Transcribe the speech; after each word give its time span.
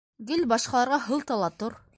Гел 0.31 0.47
башҡаларға 0.53 1.01
һылта 1.05 1.41
ла 1.45 1.55
тор! 1.63 1.83